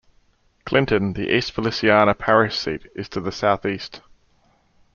Clinton, 0.65 1.13
the 1.13 1.31
East 1.31 1.51
Feliciana 1.51 2.15
Parish 2.15 2.57
seat, 2.57 2.87
is 2.95 3.07
to 3.09 3.21
the 3.21 3.31
southeast. 3.31 4.01